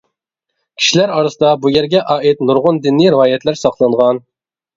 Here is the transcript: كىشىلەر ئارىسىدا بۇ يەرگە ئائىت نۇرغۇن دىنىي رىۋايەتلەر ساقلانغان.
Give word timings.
كىشىلەر 0.79 1.13
ئارىسىدا 1.17 1.51
بۇ 1.65 1.73
يەرگە 1.73 2.01
ئائىت 2.15 2.41
نۇرغۇن 2.49 2.81
دىنىي 2.87 3.11
رىۋايەتلەر 3.17 3.61
ساقلانغان. 3.61 4.23